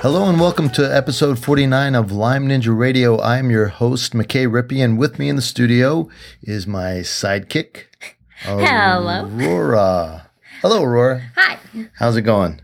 [0.00, 3.20] Hello and welcome to episode 49 of Lyme Ninja Radio.
[3.20, 6.08] I'm your host, McKay Rippey, and with me in the studio
[6.42, 7.84] is my sidekick,
[8.38, 9.26] Hello.
[9.26, 10.30] Aurora.
[10.62, 11.30] Hello, Aurora.
[11.36, 11.58] Hi.
[11.98, 12.60] How's it going?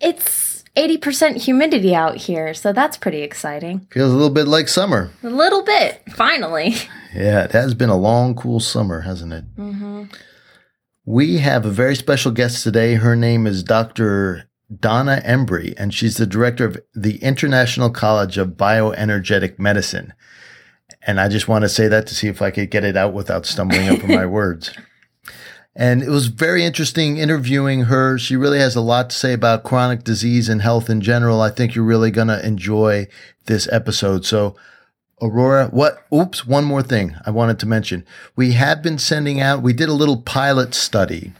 [0.00, 0.41] It's
[0.76, 3.86] 80% humidity out here, so that's pretty exciting.
[3.90, 5.10] Feels a little bit like summer.
[5.22, 6.74] A little bit, finally.
[7.14, 9.44] Yeah, it has been a long, cool summer, hasn't it?
[9.56, 10.04] hmm
[11.04, 12.94] We have a very special guest today.
[12.94, 14.48] Her name is Dr.
[14.74, 20.14] Donna Embry, and she's the director of the International College of Bioenergetic Medicine.
[21.06, 23.12] And I just want to say that to see if I could get it out
[23.12, 24.72] without stumbling over my words.
[25.74, 28.18] And it was very interesting interviewing her.
[28.18, 31.40] She really has a lot to say about chronic disease and health in general.
[31.40, 33.08] I think you're really going to enjoy
[33.46, 34.26] this episode.
[34.26, 34.54] So,
[35.22, 36.04] Aurora, what?
[36.12, 38.04] Oops, one more thing I wanted to mention.
[38.36, 41.32] We have been sending out, we did a little pilot study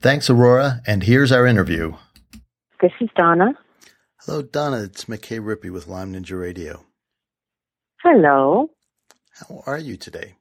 [0.00, 1.94] Thanks, Aurora, and here's our interview.
[2.80, 3.52] This is Donna.
[4.20, 4.82] Hello, Donna.
[4.84, 6.84] It's McKay Rippey with Lyme Ninja Radio.
[8.02, 8.70] Hello.
[9.30, 10.36] How are you today?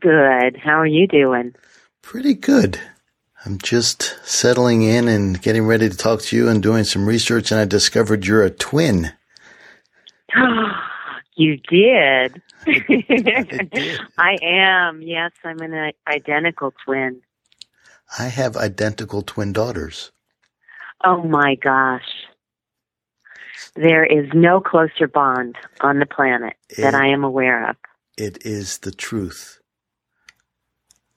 [0.00, 0.56] Good.
[0.56, 1.54] How are you doing?
[2.02, 2.80] Pretty good.
[3.44, 7.50] I'm just settling in and getting ready to talk to you and doing some research,
[7.50, 9.12] and I discovered you're a twin.
[11.36, 12.40] you did.
[14.18, 15.02] I am.
[15.02, 17.22] Yes, I'm an identical twin.
[18.18, 20.12] I have identical twin daughters.
[21.04, 22.08] Oh my gosh.
[23.74, 27.76] There is no closer bond on the planet that I am aware of.
[28.16, 29.60] It is the truth.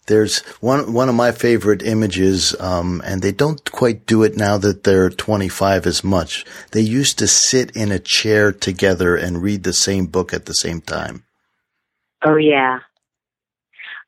[0.07, 4.57] There's one one of my favorite images, um, and they don't quite do it now
[4.57, 6.45] that they're 25 as much.
[6.71, 10.53] They used to sit in a chair together and read the same book at the
[10.53, 11.26] same time.
[12.23, 12.79] Oh yeah.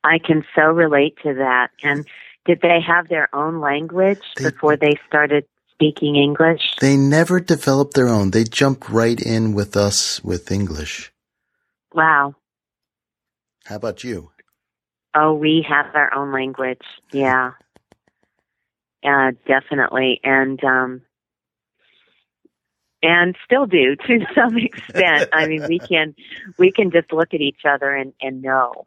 [0.02, 1.70] I can so relate to that.
[1.82, 2.06] And
[2.46, 6.62] did they have their own language They- before they started speaking English?
[6.80, 8.30] They never developed their own.
[8.30, 11.12] They jumped right in with us with English.
[11.92, 12.34] Wow.
[13.66, 14.30] How about you?
[15.14, 16.82] Oh, we have our own language.
[17.12, 17.52] Yeah.
[19.04, 20.20] Uh, definitely.
[20.24, 21.02] And, um,
[23.02, 25.30] and still do to some extent.
[25.32, 26.14] I mean, we can,
[26.58, 28.86] we can just look at each other and, and know.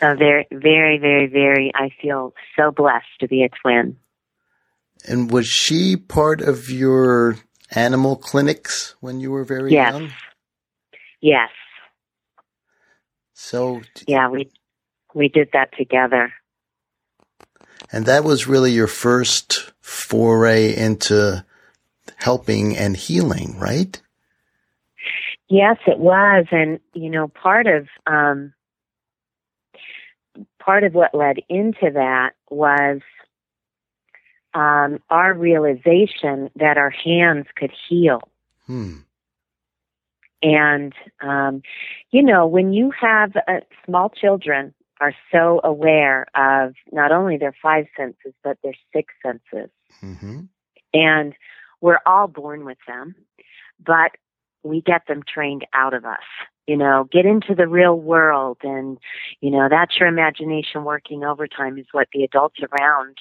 [0.00, 3.96] So very, very, very, very, I feel so blessed to be a twin.
[5.04, 7.36] And was she part of your
[7.72, 9.92] animal clinics when you were very Yes.
[9.92, 10.10] young?
[11.20, 11.50] Yes.
[13.34, 14.28] So, Yeah.
[14.28, 14.50] We,
[15.14, 16.32] we did that together.
[17.92, 21.44] And that was really your first foray into
[22.16, 24.00] helping and healing, right?
[25.48, 28.52] Yes, it was, and you know, part of um,
[30.58, 33.00] part of what led into that was
[34.52, 38.20] um, our realization that our hands could heal.
[38.66, 38.98] Hmm.
[40.42, 40.92] And
[41.22, 41.62] um,
[42.10, 47.54] you know, when you have uh, small children are so aware of not only their
[47.62, 50.40] five senses but their six senses, hmm
[50.94, 51.34] and
[51.80, 53.14] we're all born with them,
[53.84, 54.12] but
[54.62, 56.18] we get them trained out of us.
[56.66, 58.98] You know, get into the real world and,
[59.40, 63.16] you know, that's your imagination working overtime is what the adults around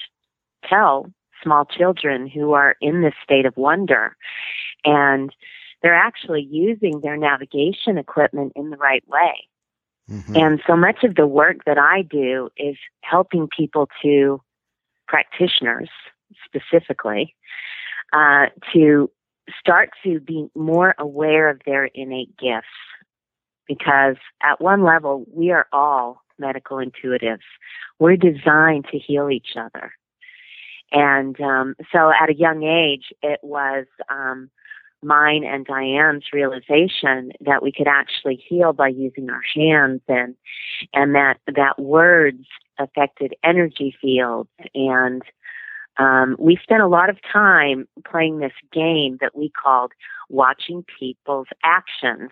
[0.68, 4.18] tell small children who are in this state of wonder.
[4.84, 5.34] And
[5.82, 9.48] they're actually using their navigation equipment in the right way.
[10.10, 10.36] Mm-hmm.
[10.36, 14.42] And so much of the work that I do is helping people to
[15.08, 15.90] practitioners
[16.46, 17.36] specifically
[18.14, 19.10] uh, to
[19.60, 22.68] start to be more aware of their innate gifts.
[23.68, 27.44] Because at one level, we are all medical intuitives.
[28.00, 29.92] We're designed to heal each other.
[30.92, 34.50] And um, so at a young age, it was um,
[35.04, 40.36] mine and Diane's realization that we could actually heal by using our hands and
[40.94, 42.46] and that that words
[42.80, 45.24] affected energy fields and
[46.00, 49.94] um, we spent a lot of time playing this game that we called
[50.30, 52.30] watching people's actions.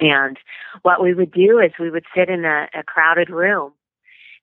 [0.00, 0.38] And
[0.82, 3.72] what we would do is we would sit in a, a crowded room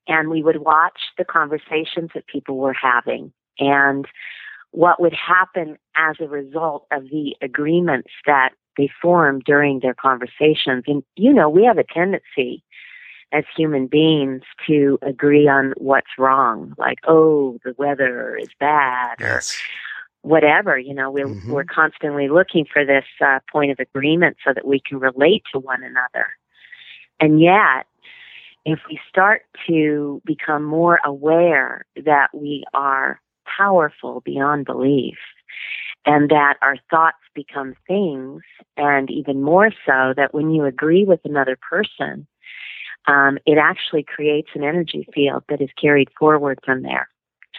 [0.07, 4.05] and we would watch the conversations that people were having and
[4.75, 10.83] what would happen as a result of the agreements that they form during their conversations.
[10.85, 12.61] And, you know, we have a tendency
[13.31, 19.57] as human beings to agree on what's wrong, like, oh, the weather is bad yes.
[20.23, 20.77] whatever.
[20.77, 21.51] You know, we're, mm-hmm.
[21.51, 25.59] we're constantly looking for this uh, point of agreement so that we can relate to
[25.59, 26.27] one another.
[27.21, 27.87] And yet,
[28.65, 33.21] if we start to become more aware that we are
[33.57, 35.17] powerful beyond belief
[36.05, 38.41] and that our thoughts become things,
[38.77, 42.27] and even more so that when you agree with another person,
[43.07, 47.09] um, it actually creates an energy field that is carried forward from there.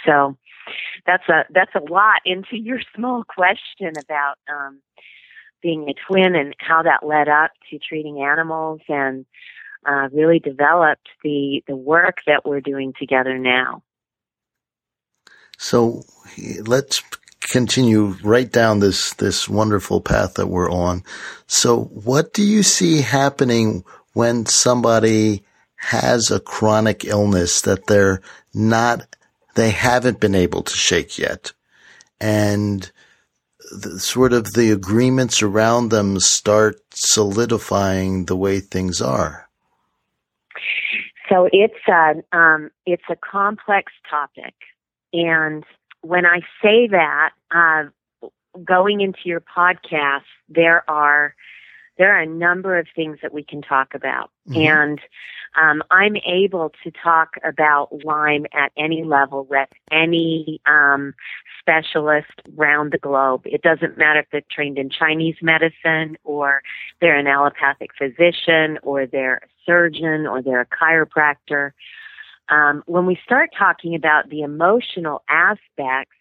[0.04, 0.36] So
[1.06, 4.80] that's a that's a lot into your small question about um,
[5.62, 9.26] being a twin and how that led up to treating animals and
[9.84, 13.82] uh, really developed the the work that we're doing together now.
[15.58, 16.04] So
[16.64, 17.02] let's
[17.40, 21.02] continue right down this this wonderful path that we're on.
[21.46, 25.44] So what do you see happening when somebody
[25.76, 28.20] has a chronic illness that they're
[28.54, 29.02] not,
[29.54, 31.52] they haven't been able to shake yet.
[32.20, 32.90] And
[33.70, 39.48] the, sort of the agreements around them start solidifying the way things are.
[41.28, 44.54] So it's a, um, it's a complex topic.
[45.16, 45.64] And
[46.02, 47.84] when I say that, uh,
[48.64, 51.34] going into your podcast, there are
[51.98, 54.30] there are a number of things that we can talk about.
[54.48, 54.60] Mm-hmm.
[54.60, 55.00] And
[55.58, 61.14] um, I'm able to talk about Lyme at any level with any um,
[61.58, 63.42] specialist around the globe.
[63.46, 66.62] It doesn't matter if they're trained in Chinese medicine or
[67.00, 71.72] they're an allopathic physician or they're a surgeon or they're a chiropractor.
[72.48, 76.16] Um, when we start talking about the emotional aspects,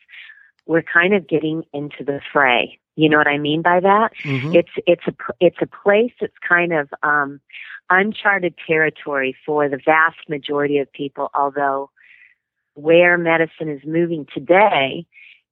[0.66, 2.80] we're kind of getting into the fray.
[2.96, 4.12] You know what I mean by that?
[4.24, 4.56] Mm-hmm.
[4.56, 7.42] It's it's a it's a place that's kind of um,
[7.90, 11.30] uncharted territory for the vast majority of people.
[11.34, 11.90] Although
[12.76, 15.06] where medicine is moving today,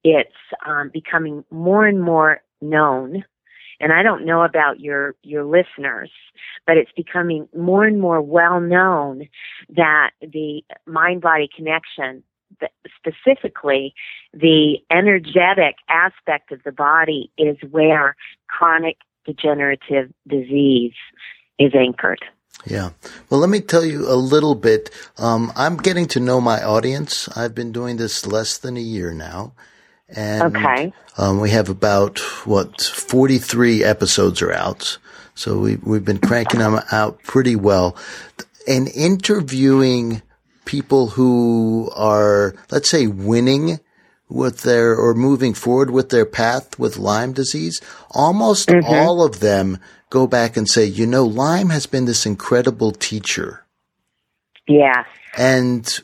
[0.03, 3.25] it's um, becoming more and more known.
[3.83, 6.09] And I don't know about your your listeners,
[6.65, 9.27] but it's becoming more and more well known
[9.75, 12.23] that the mind body connection
[12.95, 13.93] specifically
[14.33, 18.15] the energetic aspect of the body is where
[18.47, 20.93] chronic degenerative disease
[21.59, 22.23] is anchored.
[22.65, 22.91] Yeah.
[23.29, 24.91] Well, let me tell you a little bit.
[25.17, 27.27] Um, I'm getting to know my audience.
[27.35, 29.53] I've been doing this less than a year now.
[30.09, 30.93] And okay.
[31.17, 34.97] um, we have about, what, 43 episodes are out.
[35.35, 37.97] So we, we've been cranking them out pretty well.
[38.67, 40.21] And interviewing
[40.65, 43.79] people who are, let's say, winning
[44.29, 47.81] with their or moving forward with their path with Lyme disease,
[48.11, 48.85] almost mm-hmm.
[48.85, 49.79] all of them
[50.09, 53.65] go back and say, you know, Lyme has been this incredible teacher.
[54.67, 55.05] Yeah.
[55.37, 56.01] And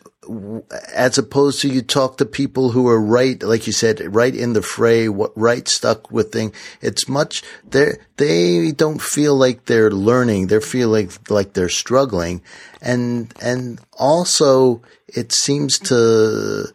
[0.93, 4.53] as opposed to you talk to people who are right, like you said, right in
[4.53, 6.53] the fray, right stuck with thing.
[6.81, 10.47] It's much, they they don't feel like they're learning.
[10.47, 12.41] They're feeling like they're struggling.
[12.81, 16.65] And, and also it seems to,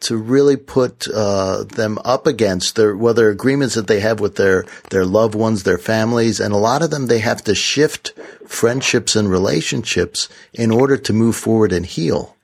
[0.00, 4.64] to really put uh, them up against their whether agreements that they have with their
[4.90, 8.12] their loved ones, their families, and a lot of them they have to shift
[8.46, 12.34] friendships and relationships in order to move forward and heal.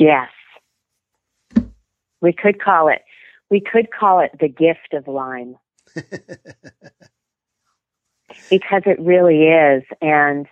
[0.00, 0.30] Yes.
[2.20, 3.02] We could call it
[3.50, 5.56] we could call it the gift of Lyme.
[8.48, 9.82] because it really is.
[10.00, 10.46] And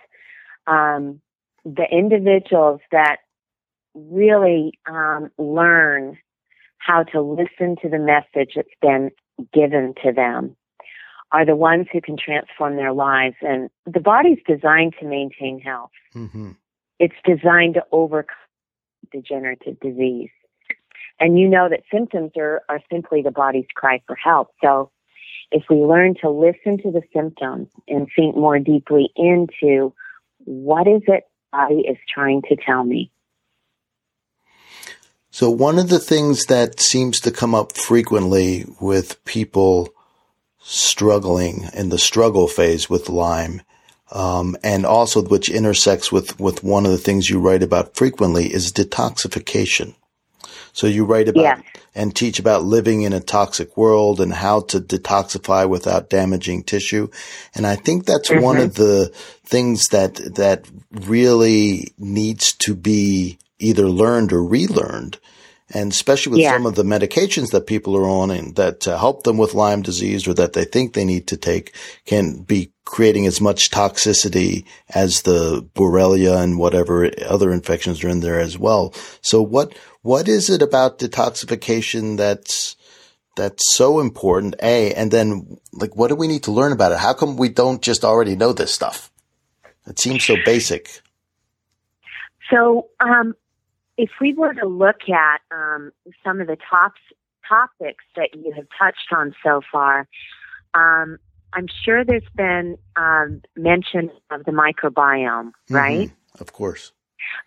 [0.67, 1.21] um,
[1.63, 3.17] the individuals that
[3.95, 6.17] really um, learn
[6.77, 9.11] how to listen to the message that's been
[9.53, 10.55] given to them
[11.31, 13.35] are the ones who can transform their lives.
[13.41, 15.91] And the body's designed to maintain health.
[16.13, 16.51] Mm-hmm.
[16.99, 18.35] It's designed to overcome
[19.11, 20.29] degenerative disease.
[21.19, 24.53] And you know that symptoms are, are simply the body's cry for help.
[24.63, 24.91] So
[25.51, 29.93] if we learn to listen to the symptoms and think more deeply into
[30.45, 33.11] what is it body is trying to tell me.
[35.31, 39.89] So one of the things that seems to come up frequently with people
[40.59, 43.61] struggling in the struggle phase with Lyme,
[44.11, 48.51] um, and also which intersects with, with one of the things you write about frequently
[48.53, 49.95] is detoxification.
[50.73, 51.61] So you write about yeah.
[51.95, 57.09] and teach about living in a toxic world and how to detoxify without damaging tissue.
[57.55, 58.43] And I think that's mm-hmm.
[58.43, 59.11] one of the
[59.45, 65.19] things that, that really needs to be either learned or relearned.
[65.71, 66.53] And especially with yeah.
[66.53, 69.83] some of the medications that people are on and that to help them with Lyme
[69.83, 71.75] disease or that they think they need to take
[72.05, 78.19] can be creating as much toxicity as the Borrelia and whatever other infections are in
[78.19, 78.95] there as well.
[79.21, 82.75] So what, what is it about detoxification that's,
[83.35, 84.55] that's so important?
[84.63, 86.97] A, and then like, what do we need to learn about it?
[86.97, 89.11] How come we don't just already know this stuff?
[89.85, 91.01] It seems so basic.
[92.51, 93.35] So, um,
[93.97, 95.91] if we were to look at um,
[96.23, 96.93] some of the top
[97.47, 100.07] topics that you have touched on so far,
[100.73, 101.19] um,
[101.53, 105.75] I'm sure there's been um, mention of the microbiome, mm-hmm.
[105.75, 106.09] right?
[106.09, 106.41] Mm-hmm.
[106.41, 106.91] Of course.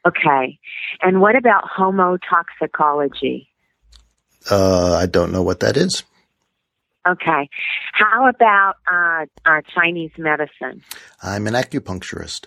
[0.06, 0.58] Okay.
[1.00, 3.48] And what about homotoxicology?
[4.50, 6.02] Uh, I don't know what that is.
[7.08, 7.48] Okay.
[7.92, 10.82] How about uh, uh, Chinese medicine?
[11.22, 12.46] I'm an acupuncturist.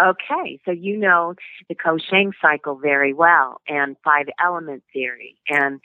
[0.00, 1.34] Okay, so you know
[1.68, 1.76] the
[2.10, 5.36] Sheng cycle very well and five element theory.
[5.48, 5.80] And,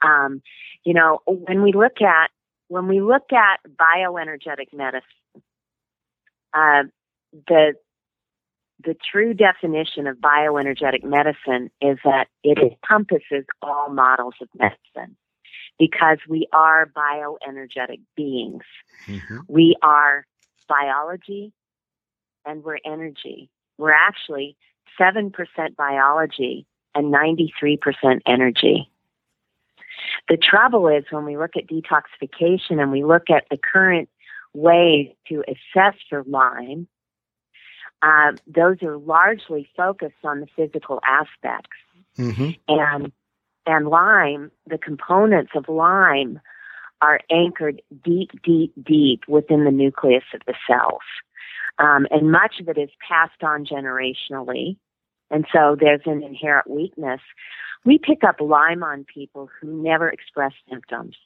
[0.00, 0.42] um,
[0.84, 2.30] you know, when we look at
[2.72, 5.02] when we look at bioenergetic medicine,
[6.54, 6.84] uh,
[7.46, 7.74] the
[8.82, 15.16] the true definition of bioenergetic medicine is that it encompasses all models of medicine
[15.78, 18.64] because we are bioenergetic beings.
[19.06, 19.40] Mm-hmm.
[19.48, 20.26] We are
[20.66, 21.52] biology
[22.46, 23.50] and we're energy.
[23.76, 24.56] We're actually
[24.98, 25.30] 7%
[25.76, 28.90] biology and 93% energy.
[30.28, 34.08] The trouble is when we look at detoxification and we look at the current
[34.54, 36.86] ways to assess for Lyme,
[38.02, 41.70] uh, those are largely focused on the physical aspects.
[42.18, 42.50] Mm-hmm.
[42.68, 43.12] And
[43.64, 46.40] and Lyme, the components of Lyme
[47.00, 51.02] are anchored deep, deep, deep within the nucleus of the cells.
[51.78, 54.76] Um, and much of it is passed on generationally.
[55.32, 57.20] And so there's an inherent weakness
[57.84, 61.16] we pick up Lyme on people who never express symptoms.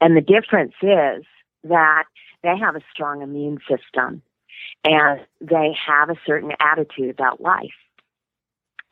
[0.00, 1.24] And the difference is
[1.64, 2.04] that
[2.42, 4.22] they have a strong immune system
[4.84, 7.70] and they have a certain attitude about life.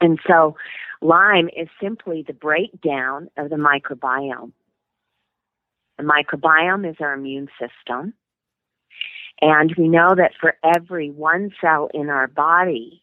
[0.01, 0.57] And so
[1.01, 4.53] Lyme is simply the breakdown of the microbiome.
[5.99, 8.15] The microbiome is our immune system.
[9.43, 13.00] And we know that for every one cell in our body,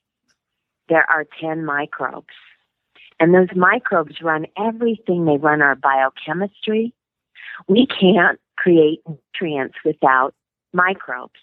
[0.89, 2.33] there are 10 microbes.
[3.19, 5.25] And those microbes run everything.
[5.25, 6.93] They run our biochemistry.
[7.67, 10.33] We can't create nutrients without
[10.73, 11.39] microbes.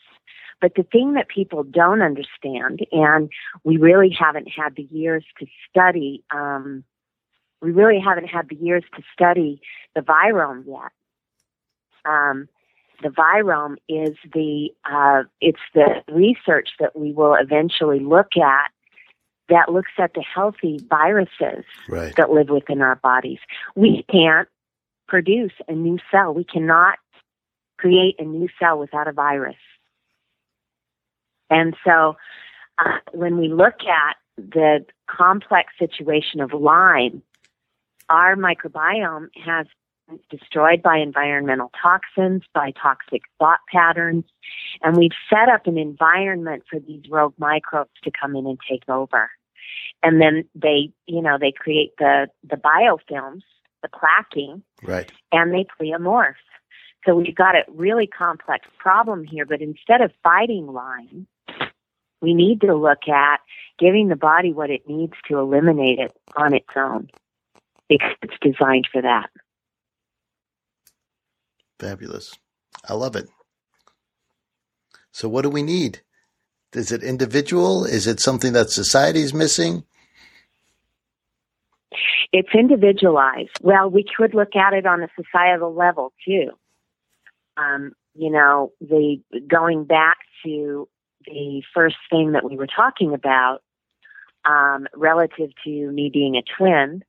[0.61, 3.31] But the thing that people don't understand, and
[3.65, 6.85] we really haven't had the years to study, um,
[7.61, 9.61] we really haven't had the years to study
[9.95, 10.93] the virome yet.
[12.05, 12.49] Um,
[13.03, 18.71] the virome is the uh, it's the research that we will eventually look at
[19.49, 22.15] that looks at the healthy viruses right.
[22.17, 23.39] that live within our bodies.
[23.75, 24.49] We can't
[25.07, 26.33] produce a new cell.
[26.33, 26.99] We cannot
[27.79, 29.57] create a new cell without a virus.
[31.51, 32.17] And so
[32.79, 37.23] uh, when we look at the complex situation of Lyme,
[38.09, 39.67] our microbiome has
[40.31, 44.25] destroyed by environmental toxins, by toxic thought patterns,
[44.83, 48.89] and we've set up an environment for these rogue microbes to come in and take
[48.89, 49.31] over.
[50.03, 53.43] And then they, you know, they create the, the biofilms,
[53.83, 55.11] the clacking, right.
[55.33, 56.35] and they pleomorph.
[57.07, 61.27] So we've got a really complex problem here, but instead of fighting Lyme,
[62.23, 63.41] we need to look at
[63.79, 67.09] giving the body what it needs to eliminate it on its own
[67.89, 69.29] because it's designed for that.
[71.79, 72.35] Fabulous.
[72.89, 73.29] I love it.
[75.13, 76.01] So, what do we need?
[76.73, 77.85] Is it individual?
[77.85, 79.85] Is it something that society is missing?
[82.33, 83.51] It's individualized.
[83.61, 86.51] Well, we could look at it on a societal level too.
[87.57, 90.89] Um, you know, the going back to
[91.27, 93.61] the first thing that we were talking about,
[94.45, 97.05] um, relative to me being a twin,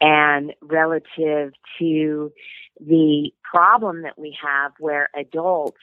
[0.00, 2.32] and relative to
[2.80, 5.80] the problem that we have where adults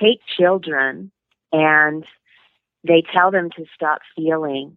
[0.00, 1.10] take children
[1.52, 2.04] and
[2.84, 4.76] they tell them to stop feeling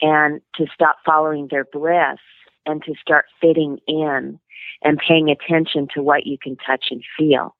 [0.00, 2.18] and to stop following their bliss
[2.66, 4.38] and to start fitting in
[4.82, 7.54] and paying attention to what you can touch and feel.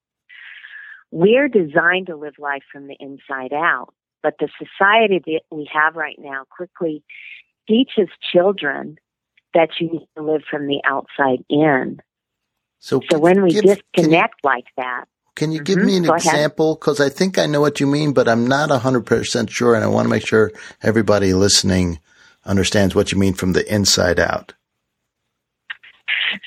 [1.10, 5.96] We're designed to live life from the inside out, but the society that we have
[5.96, 7.04] right now quickly
[7.68, 8.96] teaches children
[9.54, 12.00] that you need to live from the outside in.
[12.78, 15.86] So, so when we give, disconnect you, like that, can you give mm-hmm.
[15.86, 16.76] me an example?
[16.76, 19.74] Because I think I know what you mean, but I'm not 100% sure.
[19.74, 21.98] And I want to make sure everybody listening
[22.44, 24.54] understands what you mean from the inside out.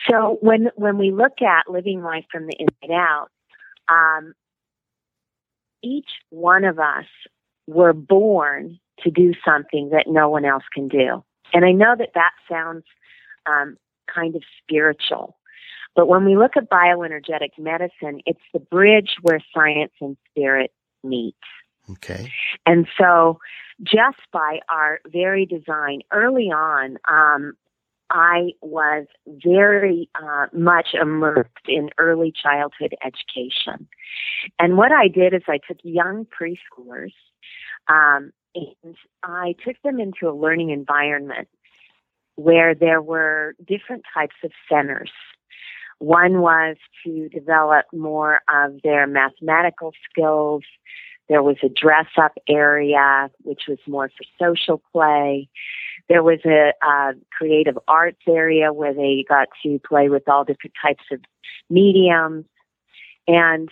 [0.09, 3.29] So when, when we look at living life from the inside out,
[3.89, 4.33] um,
[5.83, 7.05] each one of us
[7.67, 11.23] were born to do something that no one else can do.
[11.53, 12.83] And I know that that sounds
[13.45, 13.77] um,
[14.13, 15.37] kind of spiritual,
[15.95, 20.71] but when we look at bioenergetic medicine, it's the bridge where science and spirit
[21.03, 21.35] meet.
[21.89, 22.31] Okay.
[22.65, 23.39] And so,
[23.81, 27.53] just by our very design, early on, um,
[28.09, 33.87] I was very uh, much immersed in early childhood education.
[34.59, 37.13] And what I did is I took young preschoolers
[37.87, 38.31] um,
[38.83, 41.47] and I took them into a learning environment
[42.35, 45.11] where there were different types of centers
[45.99, 50.63] one was to develop more of their mathematical skills.
[51.27, 55.49] There was a dress up area, which was more for social play.
[56.07, 60.75] There was a, a creative arts area where they got to play with all different
[60.81, 61.19] types of
[61.69, 62.45] mediums.
[63.27, 63.69] And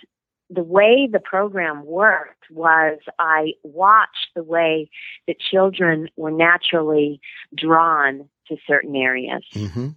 [0.50, 4.90] the way the program worked was I watched the way
[5.28, 7.20] that children were naturally
[7.56, 9.44] drawn to certain areas.
[9.54, 9.90] Mm-hmm.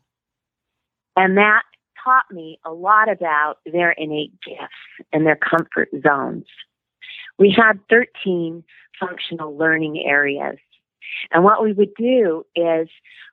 [1.17, 1.63] And that
[2.03, 6.47] taught me a lot about their innate gifts and their comfort zones.
[7.39, 8.65] We had 13
[8.99, 10.59] functional learning areas.
[11.31, 12.89] And what we would do is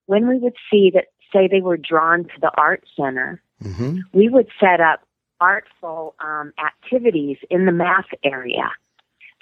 [0.05, 3.99] when we would see that, say, they were drawn to the art center, mm-hmm.
[4.13, 5.01] we would set up
[5.45, 8.71] artful um, activities in the math area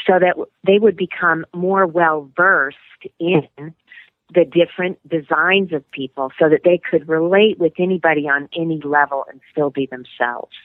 [0.05, 0.35] so that
[0.67, 2.77] they would become more well versed
[3.19, 3.47] in
[4.33, 9.23] the different designs of people so that they could relate with anybody on any level
[9.29, 10.55] and still be themselves.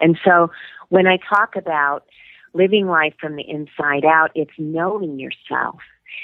[0.00, 0.50] And so
[0.88, 2.04] when I talk about
[2.52, 5.80] living life from the inside out, it's knowing yourself.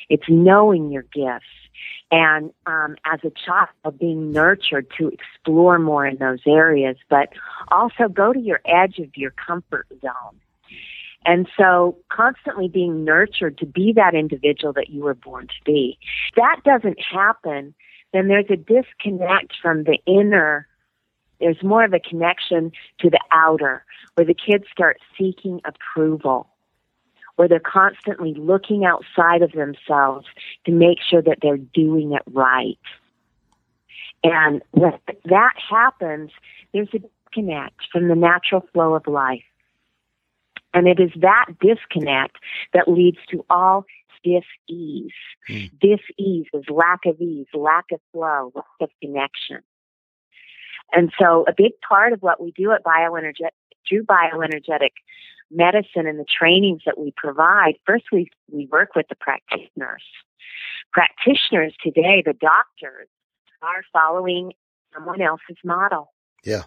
[0.09, 1.47] It's knowing your gifts.
[2.11, 7.29] And um, as a child, of being nurtured to explore more in those areas, but
[7.71, 10.41] also go to your edge of your comfort zone
[11.27, 15.99] and so constantly being nurtured to be that individual that you were born to be.
[16.29, 17.75] If that doesn't happen,
[18.13, 20.67] then there's a disconnect from the inner.
[21.39, 26.49] There's more of a connection to the outer where the kids start seeking approval,
[27.41, 30.27] where they're constantly looking outside of themselves
[30.67, 32.79] to make sure that they're doing it right.
[34.23, 34.93] And when
[35.25, 36.33] that happens,
[36.75, 39.43] there's a disconnect from the natural flow of life.
[40.75, 42.37] And it is that disconnect
[42.75, 43.87] that leads to all
[44.23, 45.11] dis-ease.
[45.49, 45.71] Mm.
[45.81, 49.61] Dis-ease is lack of ease, lack of flow, lack of connection.
[50.93, 53.49] And so a big part of what we do at bioenergetic,
[53.91, 54.93] through bioenergetic
[55.51, 60.05] medicine and the trainings that we provide, first we, we work with the practitioners.
[60.93, 63.09] Practitioners today, the doctors,
[63.63, 64.53] are following
[64.95, 66.13] someone else's model.
[66.45, 66.63] Yeah.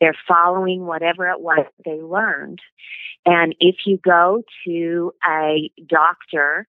[0.00, 2.60] They're following whatever it was they learned.
[3.26, 6.66] And if you go to a doctor,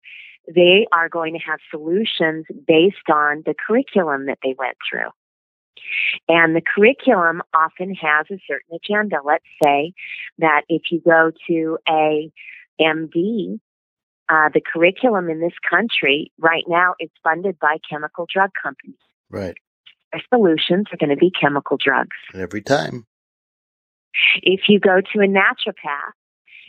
[0.53, 5.09] they are going to have solutions based on the curriculum that they went through.
[6.27, 9.17] And the curriculum often has a certain agenda.
[9.23, 9.93] Let's say
[10.39, 12.31] that if you go to a
[12.79, 13.59] MD,
[14.29, 18.99] uh, the curriculum in this country right now is funded by chemical drug companies.
[19.29, 19.57] Right.
[20.11, 22.17] Their solutions are going to be chemical drugs.
[22.33, 23.05] Every time.
[24.41, 26.13] If you go to a naturopath,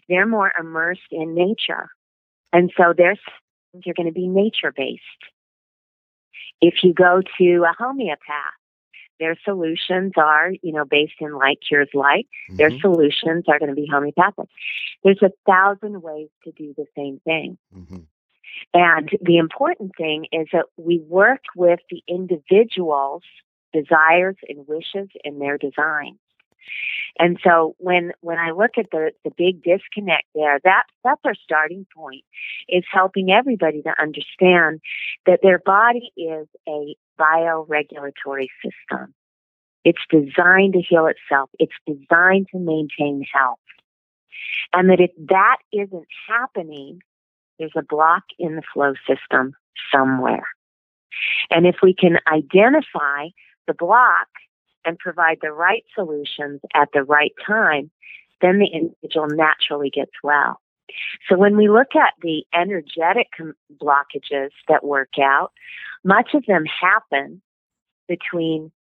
[0.09, 1.89] they're more immersed in nature.
[2.53, 5.03] And so their systems are going to be nature based.
[6.61, 8.60] If you go to a homeopath,
[9.21, 12.27] their solutions are, you know, based in like cures like.
[12.49, 12.57] Mm-hmm.
[12.57, 14.49] Their solutions are going to be homeopathic.
[15.05, 17.59] There's a thousand ways to do the same thing.
[17.77, 17.99] Mm-hmm.
[18.75, 23.23] And the important thing is that we work with the individual's
[23.73, 26.19] desires and wishes and their design.
[27.19, 31.35] And so when when I look at the the big disconnect there, that that's our
[31.35, 32.25] starting point
[32.69, 34.81] is helping everybody to understand
[35.27, 39.15] that their body is a bioregulatory system.
[39.85, 41.51] It's designed to heal itself.
[41.59, 43.59] It's designed to maintain health.
[44.73, 47.01] And that if that isn't happening,
[47.59, 49.55] there's a block in the flow system
[49.93, 50.47] somewhere.
[51.51, 53.29] And if we can identify
[53.67, 54.29] the block
[54.85, 57.91] and provide the right solutions at the right time,
[58.41, 60.61] then the individual naturally gets well.
[61.29, 63.29] So when we look at the energetic
[63.81, 65.53] blockages that work out,
[66.05, 67.43] much of them happen
[68.09, 68.73] between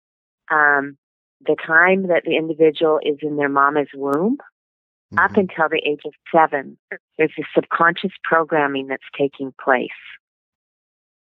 [0.51, 0.97] um,
[1.45, 5.19] the time that the individual is in their mama's womb mm-hmm.
[5.19, 6.77] up until the age of seven.
[7.17, 9.89] There's a subconscious programming that's taking place.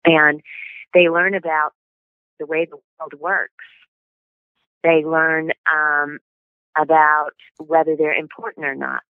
[0.06, 0.42] And
[0.94, 1.74] they learn about
[2.40, 3.66] the way the world works
[4.88, 6.20] they learn um,
[6.78, 9.02] about whether they're important or not,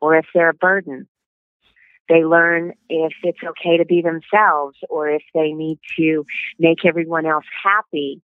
[0.00, 1.06] or if they're a burden.
[2.12, 6.26] They learn if it's okay to be themselves or if they need to
[6.58, 8.20] make everyone else happy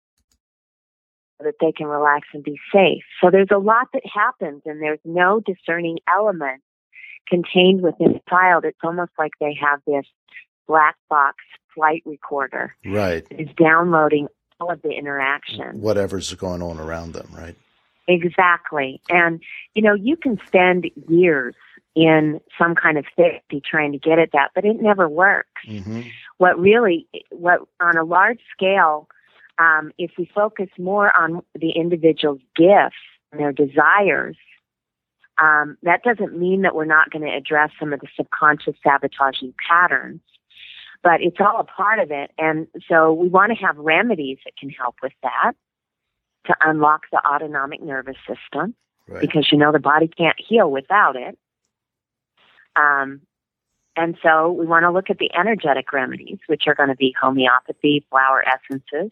[1.38, 3.04] so that they can relax and be safe.
[3.22, 6.62] So there's a lot that happens and there's no discerning element
[7.30, 8.66] contained within a child.
[8.66, 10.06] It's almost like they have this
[10.68, 11.38] black box
[11.74, 12.76] flight recorder.
[12.86, 13.26] Right.
[13.32, 14.28] Is downloading
[14.60, 15.80] all of the interaction.
[15.80, 17.56] Whatever's going on around them, right?
[18.10, 19.02] Exactly.
[19.10, 19.42] And,
[19.76, 21.56] you know, you can spend years
[21.98, 25.50] in some kind of therapy trying to get at that, but it never works.
[25.68, 26.02] Mm-hmm.
[26.38, 29.08] What really, what on a large scale,
[29.58, 32.96] um, if we focus more on the individual's gifts
[33.32, 34.38] and their desires,
[35.42, 39.56] um, that doesn't mean that we're not going to address some of the subconscious sabotaging
[39.68, 40.22] patterns
[41.04, 42.32] but it's all a part of it.
[42.40, 45.54] And so we want to have remedies that can help with that
[46.48, 48.74] to unlock the autonomic nervous system
[49.08, 49.22] right.
[49.22, 51.38] because you know the body can't heal without it.
[52.78, 53.22] Um,
[53.96, 57.16] and so we want to look at the energetic remedies, which are going to be
[57.20, 59.12] homeopathy, flower essences,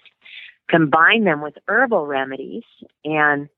[0.70, 2.64] combine them with herbal remedies
[3.04, 3.50] and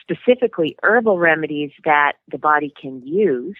[0.00, 3.56] specifically herbal remedies that the body can use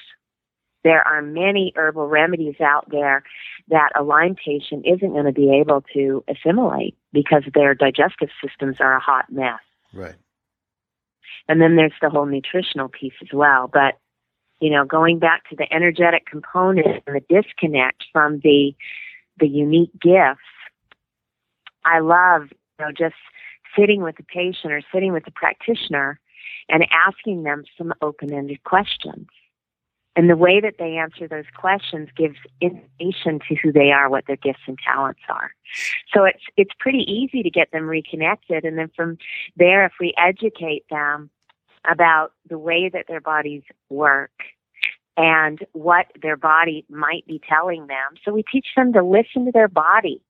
[0.85, 3.25] there are many herbal remedies out there
[3.69, 8.77] that a Lyme patient isn't going to be able to assimilate because their digestive systems
[8.81, 9.61] are a hot mess.
[9.95, 10.15] Right.
[11.49, 13.69] And then there's the whole nutritional piece as well.
[13.73, 13.99] But,
[14.61, 18.75] you know, going back to the energetic component and the disconnect from the
[19.41, 20.41] the unique gifts,
[21.85, 22.43] I love,
[22.79, 23.17] you know, just
[23.77, 26.21] sitting with the patient or sitting with the practitioner
[26.69, 29.27] and asking them some open-ended questions
[30.17, 34.27] and the way that they answer those questions gives information to who they are, what
[34.27, 35.51] their gifts and talents are.
[36.13, 39.19] So it's it's pretty easy to get them reconnected and then from
[39.57, 41.31] there if we educate them
[41.91, 44.33] about the way that their bodies work
[45.17, 48.15] and what their body might be telling them.
[48.25, 50.21] So we teach them to listen to their body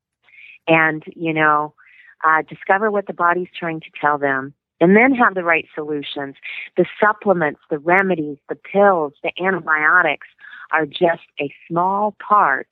[0.67, 1.75] and, you know,
[2.23, 6.37] uh, discover what the body's trying to tell them and then have the right solutions.
[6.77, 10.27] The supplements, the remedies, the pills, the antibiotics
[10.73, 12.69] are just a small part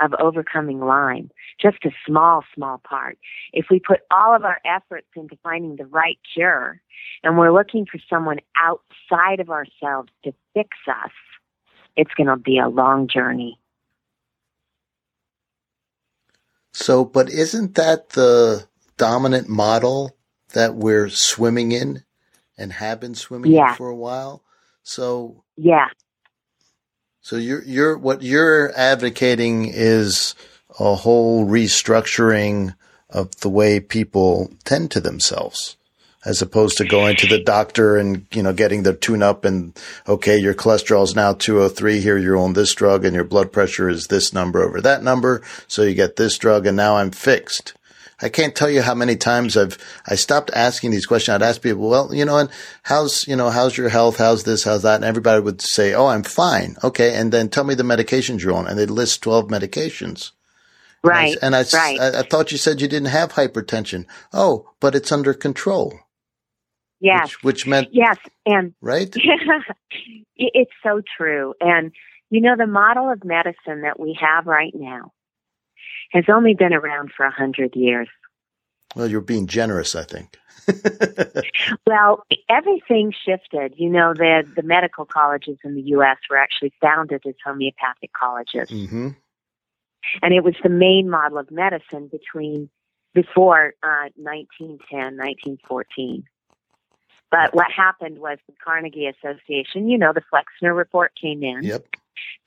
[0.00, 1.30] of overcoming Lyme.
[1.60, 3.18] Just a small, small part.
[3.52, 6.80] If we put all of our efforts into finding the right cure
[7.22, 11.12] and we're looking for someone outside of ourselves to fix us,
[11.96, 13.58] it's going to be a long journey.
[16.72, 20.16] So, but isn't that the dominant model
[20.52, 22.04] that we're swimming in
[22.58, 23.70] and have been swimming yeah.
[23.70, 24.42] in for a while.
[24.82, 25.88] So yeah.
[27.22, 30.34] So you're you're what you're advocating is
[30.78, 32.74] a whole restructuring
[33.08, 35.76] of the way people tend to themselves
[36.24, 39.78] as opposed to going to the doctor and, you know, getting the tune up and,
[40.06, 42.00] okay, your cholesterol is now 203.
[42.00, 45.42] Here you're on this drug and your blood pressure is this number over that number.
[45.66, 47.74] So you get this drug and now I'm fixed.
[48.22, 51.34] I can't tell you how many times I've, I stopped asking these questions.
[51.34, 52.50] I'd ask people, well, you know, and
[52.82, 54.18] how's, you know, how's your health?
[54.18, 54.64] How's this?
[54.64, 54.96] How's that?
[54.96, 56.76] And everybody would say, oh, I'm fine.
[56.84, 57.14] Okay.
[57.14, 58.66] And then tell me the medications you're on.
[58.66, 60.32] And they'd list 12 medications.
[61.02, 61.36] Right.
[61.40, 62.00] And I, and I, right.
[62.00, 64.04] I, I thought you said you didn't have hypertension.
[64.32, 65.98] Oh, but it's under control.
[67.00, 67.30] Yes.
[67.36, 67.88] Which, which meant.
[67.92, 68.18] Yes.
[68.44, 68.74] And.
[68.82, 69.14] Right?
[70.36, 71.54] it's so true.
[71.60, 71.92] And,
[72.28, 75.12] you know, the model of medicine that we have right now
[76.12, 78.08] has only been around for a hundred years.
[78.96, 80.36] Well, you're being generous, I think.
[81.86, 83.74] well, everything shifted.
[83.76, 86.18] You know, the the medical colleges in the U.S.
[86.28, 89.08] were actually founded as homeopathic colleges, mm-hmm.
[90.22, 92.68] and it was the main model of medicine between
[93.14, 96.24] before uh, 1910, 1914.
[97.30, 101.62] But what happened was the Carnegie Association, you know, the Flexner report came in.
[101.62, 101.86] Yep.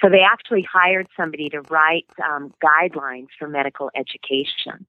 [0.02, 4.86] So they actually hired somebody to write um, guidelines for medical education.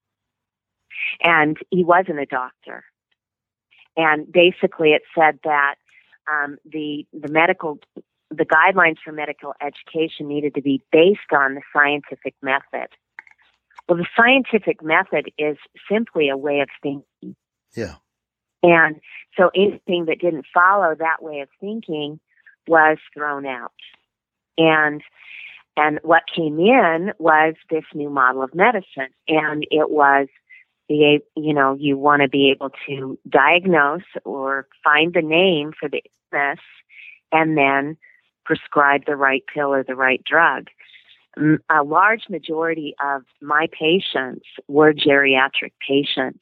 [1.22, 2.84] And he wasn't a doctor.
[3.96, 5.76] And basically it said that
[6.30, 7.78] um, the, the medical,
[8.30, 12.88] the guidelines for medical education needed to be based on the scientific method.
[13.88, 15.58] Well, the scientific method is
[15.90, 17.36] simply a way of thinking.
[17.76, 17.96] Yeah.
[18.62, 18.96] And
[19.36, 22.18] so anything that didn't follow that way of thinking
[22.66, 23.72] was thrown out.
[24.58, 25.02] And
[25.76, 29.10] and what came in was this new model of medicine.
[29.26, 30.28] And it was
[30.88, 35.88] the you know, you want to be able to diagnose or find the name for
[35.88, 36.60] the illness
[37.32, 37.96] and then
[38.44, 40.68] prescribe the right pill or the right drug
[41.70, 46.40] a large majority of my patients were geriatric patients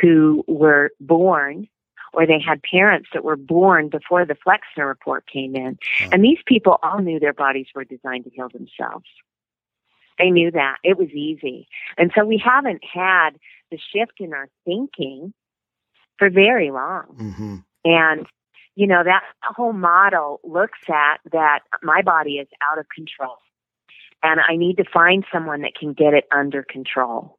[0.00, 1.68] who were born
[2.14, 5.78] or they had parents that were born before the Flexner report came in.
[6.12, 9.06] And these people all knew their bodies were designed to heal themselves.
[10.18, 10.76] They knew that.
[10.84, 11.66] It was easy.
[11.98, 13.30] And so we haven't had
[13.70, 15.34] the shift in our thinking
[16.18, 17.16] for very long.
[17.18, 17.56] Mm-hmm.
[17.84, 18.26] And,
[18.76, 23.36] you know, that whole model looks at that my body is out of control
[24.22, 27.38] and I need to find someone that can get it under control.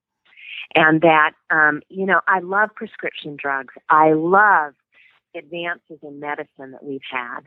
[0.73, 3.73] And that, um, you know, I love prescription drugs.
[3.89, 4.73] I love
[5.35, 7.41] advances in medicine that we've had.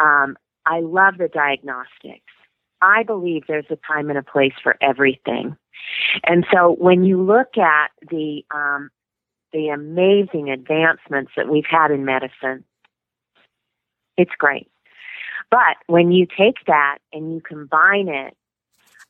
[0.00, 2.32] Um, I love the diagnostics.
[2.80, 5.56] I believe there's a time and a place for everything.
[6.24, 8.90] And so when you look at the um,
[9.52, 12.64] the amazing advancements that we've had in medicine,
[14.16, 14.70] it's great.
[15.50, 18.36] But when you take that and you combine it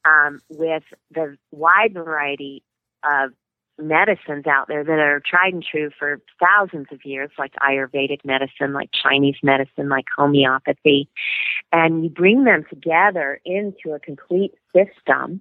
[0.05, 2.63] um, with the wide variety
[3.05, 3.33] of
[3.79, 8.73] medicines out there that are tried and true for thousands of years, like Ayurvedic medicine,
[8.73, 11.09] like Chinese medicine, like homeopathy,
[11.73, 15.41] and you bring them together into a complete system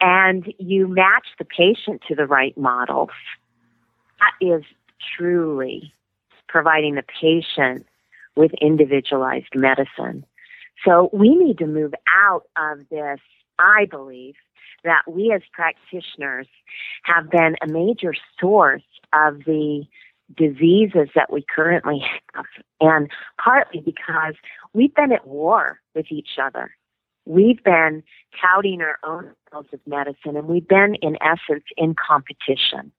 [0.00, 3.10] and you match the patient to the right models.
[4.20, 4.64] That is
[5.16, 5.92] truly
[6.48, 7.86] providing the patient
[8.36, 10.24] with individualized medicine.
[10.84, 13.20] So we need to move out of this
[13.58, 14.34] I believe
[14.84, 16.46] that we as practitioners
[17.04, 19.84] have been a major source of the
[20.36, 22.46] diseases that we currently have,
[22.80, 23.10] and
[23.42, 24.34] partly because
[24.72, 26.70] we've been at war with each other.
[27.26, 28.02] We've been
[28.40, 32.92] touting our own fields of medicine, and we've been, in essence, in competition.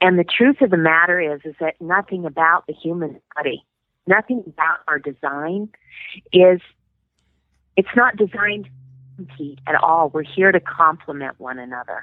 [0.00, 3.64] And the truth of the matter is, is that nothing about the human body,
[4.06, 5.70] nothing about our design
[6.32, 6.60] is,
[7.76, 8.68] it's not designed
[9.20, 10.10] compete at all.
[10.10, 12.02] We're here to complement one another.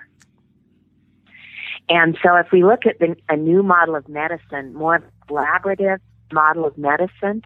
[1.89, 5.99] And so if we look at the, a new model of medicine, more collaborative
[6.32, 7.43] model of medicine,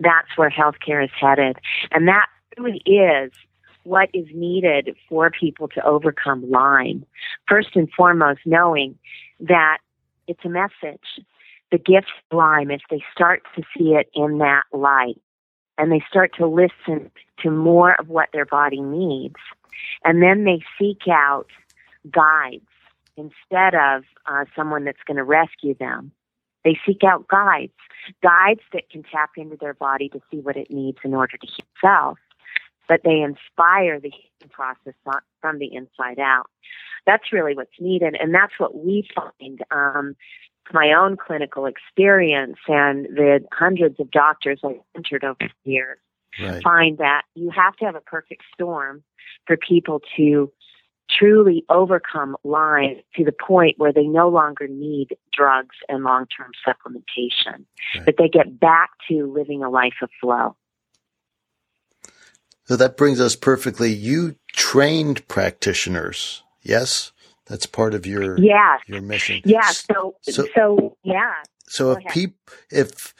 [0.00, 1.56] that's where healthcare is headed.
[1.90, 3.32] And that really is
[3.84, 7.04] what is needed for people to overcome Lyme.
[7.48, 8.96] First and foremost, knowing
[9.40, 9.78] that
[10.28, 11.24] it's a message.
[11.72, 15.20] The gift of Lyme, if they start to see it in that light,
[15.78, 17.10] and they start to listen
[17.42, 19.36] to more of what their body needs.
[20.04, 21.46] And then they seek out
[22.10, 22.66] guides
[23.16, 26.12] instead of uh, someone that's going to rescue them.
[26.64, 27.72] They seek out guides,
[28.22, 31.46] guides that can tap into their body to see what it needs in order to
[31.46, 32.18] heal itself.
[32.88, 34.94] But they inspire the healing process
[35.40, 36.46] from the inside out.
[37.06, 40.14] That's really what's needed, and that's what we find um,
[40.72, 45.98] my own clinical experience and the hundreds of doctors I've entered over the years
[46.40, 46.62] right.
[46.62, 49.02] find that you have to have a perfect storm
[49.46, 50.52] for people to
[51.10, 56.50] truly overcome Lyme to the point where they no longer need drugs and long term
[56.66, 58.04] supplementation, right.
[58.04, 60.56] but they get back to living a life of flow.
[62.64, 63.92] So that brings us perfectly.
[63.92, 67.12] You trained practitioners, yes?
[67.52, 69.42] That's part of your yeah your mission.
[69.44, 69.68] Yeah.
[69.72, 71.34] So so, so yeah.
[71.68, 72.34] So if peop,
[72.70, 73.14] if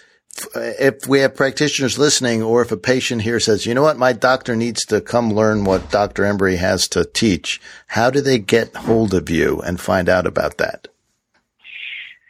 [0.55, 4.15] if we have practitioners listening, or if a patient here says, "You know what, my
[4.15, 6.23] doctor needs to come learn what Dr.
[6.23, 10.57] Embry has to teach," how do they get hold of you and find out about
[10.57, 10.89] that?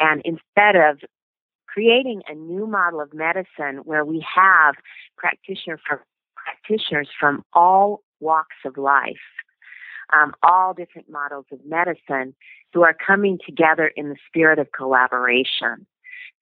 [0.00, 0.98] And instead of
[1.68, 4.74] creating a new model of medicine where we have
[5.16, 6.00] practitioner from,
[6.34, 9.14] practitioners from all walks of life
[10.12, 12.34] um, all different models of medicine
[12.72, 15.86] who are coming together in the spirit of collaboration.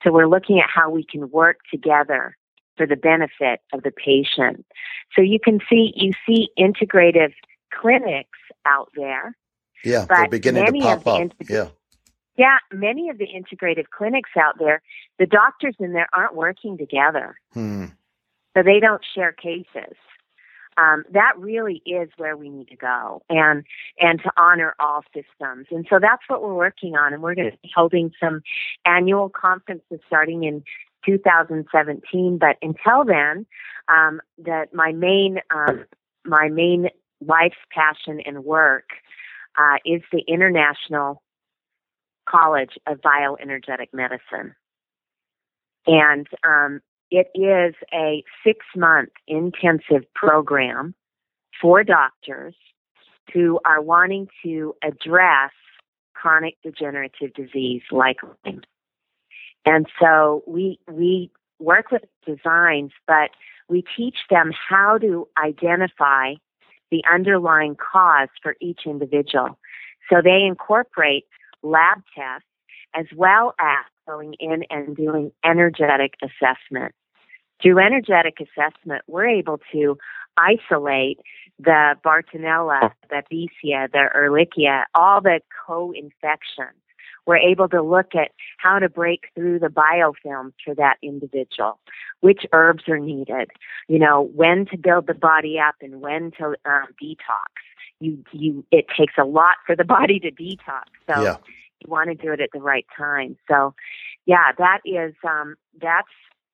[0.02, 2.36] So we're looking at how we can work together
[2.76, 4.66] for the benefit of the patient.
[5.14, 7.32] So you can see, you see integrative
[7.72, 9.36] clinics out there.
[9.84, 11.20] Yeah, they're beginning to pop up.
[11.20, 11.68] int- yeah.
[12.36, 14.82] Yeah, many of the integrative clinics out there,
[15.18, 17.36] the doctors in there aren't working together.
[17.52, 17.86] Hmm.
[18.56, 19.96] so they don't share cases.
[20.76, 23.64] Um, that really is where we need to go, and
[23.98, 25.66] and to honor all systems.
[25.70, 27.12] And so that's what we're working on.
[27.12, 28.42] And we're going to be holding some
[28.84, 30.64] annual conferences starting in
[31.06, 32.38] 2017.
[32.38, 33.46] But until then,
[33.88, 35.84] um, that my main um,
[36.24, 36.88] my main
[37.20, 38.88] life's passion and work
[39.58, 41.22] uh, is the International
[42.28, 44.54] College of Bioenergetic Medicine.
[45.86, 46.80] And um,
[47.10, 50.94] it is a six month intensive program
[51.60, 52.54] for doctors
[53.32, 55.52] who are wanting to address
[56.14, 58.62] chronic degenerative disease like Lyme.
[59.66, 63.30] And so we, we work with designs, but
[63.68, 66.34] we teach them how to identify
[66.90, 69.58] the underlying cause for each individual.
[70.10, 71.24] So they incorporate
[71.62, 72.46] lab tests
[72.94, 76.94] as well as going in and doing energetic assessment.
[77.62, 79.96] Through energetic assessment, we're able to
[80.36, 81.20] isolate
[81.58, 86.76] the Bartonella, the Babesia, the Ehrlichia, all the co-infections.
[87.26, 91.78] We're able to look at how to break through the biofilms for that individual,
[92.20, 93.50] which herbs are needed,
[93.88, 97.54] you know, when to build the body up and when to um, detox.
[98.00, 100.84] You, you, it takes a lot for the body to detox.
[101.06, 101.36] So Yeah.
[101.84, 103.36] You want to do it at the right time.
[103.48, 103.74] So,
[104.26, 106.08] yeah, that is um, that's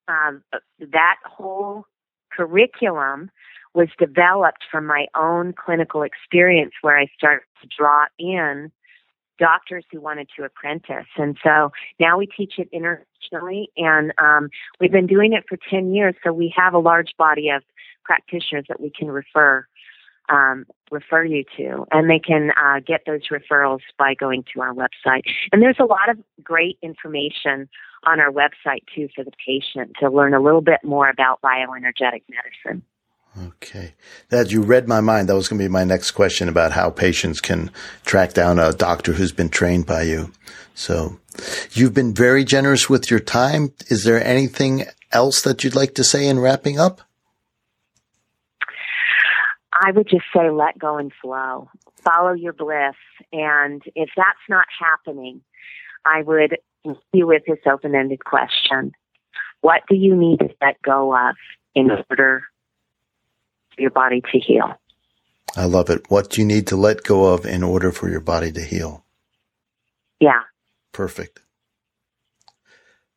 [0.09, 0.43] um,
[0.79, 1.85] that whole
[2.33, 3.31] curriculum
[3.75, 8.73] was developed from my own clinical experience, where I started to draw in
[9.39, 14.93] doctors who wanted to apprentice, and so now we teach it internationally, and um, we've
[14.93, 16.15] been doing it for ten years.
[16.25, 17.63] So we have a large body of
[18.05, 19.67] practitioners that we can refer
[20.31, 24.73] um, refer you to, and they can uh, get those referrals by going to our
[24.73, 25.23] website.
[25.53, 27.69] And there's a lot of great information
[28.05, 32.23] on our website too for the patient to learn a little bit more about bioenergetic
[32.29, 32.83] medicine.
[33.39, 33.95] Okay.
[34.31, 35.29] That you read my mind.
[35.29, 37.71] That was going to be my next question about how patients can
[38.05, 40.33] track down a doctor who's been trained by you.
[40.75, 41.21] So
[41.73, 43.73] you've been very generous with your time.
[43.89, 47.03] Is there anything else that you'd like to say in wrapping up?
[49.73, 51.69] I would just say let go and flow.
[52.05, 52.97] Follow your bliss.
[53.33, 55.43] And if that's not happening,
[56.05, 58.93] I would leave you with this open ended question.
[59.61, 61.37] What do you need to let go of
[61.75, 62.45] in order
[63.75, 64.75] for your body to heal?
[65.57, 66.11] I love it.
[66.11, 69.05] What do you need to let go of in order for your body to heal?
[70.21, 70.43] Yeah.
[70.93, 71.41] Perfect.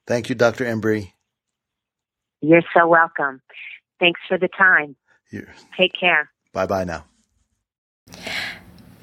[0.06, 0.66] Thank you, Dr.
[0.66, 1.14] Embry.
[2.42, 3.42] You're so welcome.
[4.00, 4.96] Thanks for the time.
[5.30, 5.48] You-
[5.78, 6.30] Take care.
[6.54, 7.06] Bye bye now.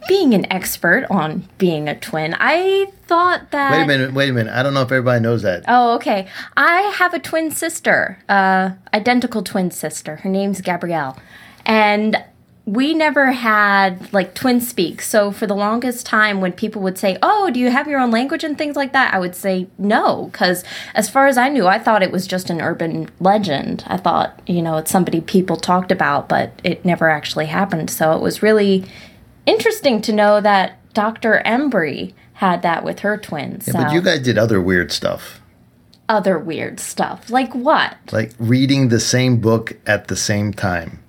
[0.09, 3.73] Being an expert on being a twin, I thought that.
[3.73, 4.13] Wait a minute.
[4.13, 4.53] Wait a minute.
[4.53, 5.65] I don't know if everybody knows that.
[5.69, 6.27] Oh, okay.
[6.57, 10.17] I have a twin sister, uh, identical twin sister.
[10.17, 11.17] Her name's Gabrielle.
[11.67, 12.25] And
[12.67, 15.01] we never had like twin speak.
[15.03, 18.11] So for the longest time, when people would say, "Oh, do you have your own
[18.11, 20.63] language and things like that?" I would say no, because
[20.95, 23.85] as far as I knew, I thought it was just an urban legend.
[23.87, 27.91] I thought you know it's somebody people talked about, but it never actually happened.
[27.91, 28.85] So it was really
[29.47, 31.43] interesting to know that Dr.
[31.47, 33.69] Embry had that with her twins.
[33.69, 35.41] Yeah, but you guys did other weird stuff.
[36.09, 37.31] Other weird stuff.
[37.31, 37.97] Like what?
[38.13, 41.01] Like reading the same book at the same time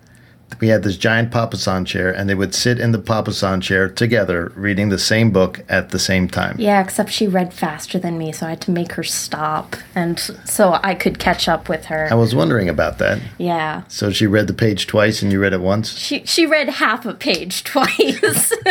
[0.59, 4.51] we had this giant papasan chair, and they would sit in the papasan chair together,
[4.55, 6.55] reading the same book at the same time.
[6.59, 10.19] Yeah, except she read faster than me, so I had to make her stop, and
[10.45, 12.07] so I could catch up with her.
[12.11, 13.19] I was wondering about that.
[13.37, 13.83] Yeah.
[13.87, 15.97] So she read the page twice, and you read it once.
[15.97, 18.53] She she read half a page twice.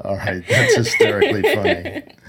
[0.00, 2.02] All right, that's hysterically funny.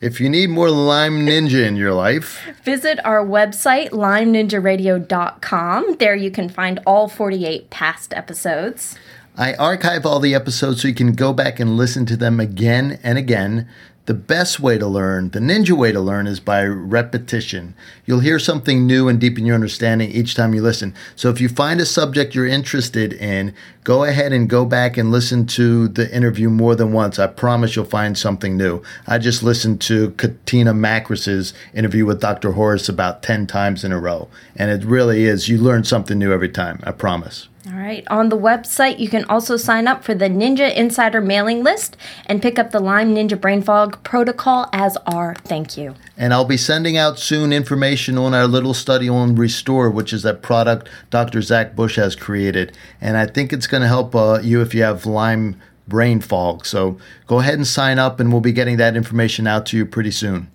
[0.00, 5.96] If you need more Lyme Ninja in your life, visit our website, lymeninjaradio.com.
[5.98, 8.96] There you can find all 48 past episodes.
[9.36, 13.00] I archive all the episodes so you can go back and listen to them again
[13.02, 13.68] and again.
[14.08, 17.74] The best way to learn, the ninja way to learn, is by repetition.
[18.06, 20.94] You'll hear something new and deepen your understanding each time you listen.
[21.14, 23.52] So if you find a subject you're interested in,
[23.84, 27.18] go ahead and go back and listen to the interview more than once.
[27.18, 28.82] I promise you'll find something new.
[29.06, 32.52] I just listened to Katina Makris's interview with Dr.
[32.52, 34.30] Horace about 10 times in a row.
[34.56, 36.80] And it really is, you learn something new every time.
[36.82, 37.50] I promise.
[37.68, 38.06] All right.
[38.08, 42.40] On the website, you can also sign up for the Ninja Insider mailing list and
[42.40, 45.94] pick up the Lyme Ninja Brain Fog protocol as our thank you.
[46.16, 50.22] And I'll be sending out soon information on our little study on Restore, which is
[50.22, 51.42] that product Dr.
[51.42, 52.74] Zach Bush has created.
[53.02, 56.64] And I think it's going to help uh, you if you have Lyme brain fog.
[56.64, 56.96] So
[57.26, 60.10] go ahead and sign up, and we'll be getting that information out to you pretty
[60.10, 60.50] soon.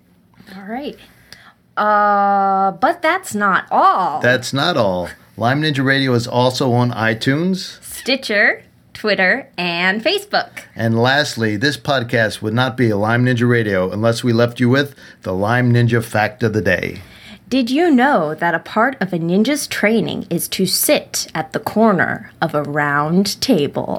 [0.56, 0.96] All right.
[1.76, 4.20] Uh, but that's not all.
[4.20, 5.10] That's not all.
[5.36, 8.62] Lyme Ninja Radio is also on iTunes, Stitcher,
[8.92, 10.62] Twitter, and Facebook.
[10.76, 14.68] And lastly, this podcast would not be a Lyme Ninja Radio unless we left you
[14.68, 17.02] with the Lyme Ninja Fact of the Day.
[17.48, 21.58] Did you know that a part of a ninja's training is to sit at the
[21.58, 23.98] corner of a round table?